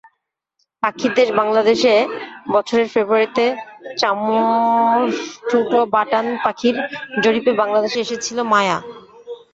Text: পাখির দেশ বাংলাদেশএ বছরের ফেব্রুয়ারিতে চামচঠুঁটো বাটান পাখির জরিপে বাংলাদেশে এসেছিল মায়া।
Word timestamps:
পাখির 0.83 1.11
দেশ 1.15 1.29
বাংলাদেশএ 1.39 1.97
বছরের 2.53 2.87
ফেব্রুয়ারিতে 2.93 3.45
চামচঠুঁটো 3.99 5.79
বাটান 5.95 6.25
পাখির 6.43 6.75
জরিপে 7.23 7.51
বাংলাদেশে 7.61 7.99
এসেছিল 8.05 8.37
মায়া। 8.53 8.77